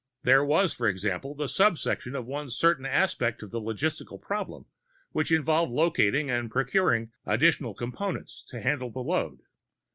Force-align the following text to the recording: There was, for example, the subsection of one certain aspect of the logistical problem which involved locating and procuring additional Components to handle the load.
There 0.23 0.43
was, 0.43 0.73
for 0.73 0.87
example, 0.87 1.35
the 1.35 1.47
subsection 1.47 2.15
of 2.15 2.25
one 2.25 2.49
certain 2.49 2.87
aspect 2.87 3.43
of 3.43 3.51
the 3.51 3.61
logistical 3.61 4.19
problem 4.19 4.65
which 5.11 5.31
involved 5.31 5.71
locating 5.71 6.27
and 6.27 6.49
procuring 6.49 7.11
additional 7.23 7.75
Components 7.75 8.43
to 8.47 8.61
handle 8.61 8.89
the 8.89 9.03
load. 9.03 9.41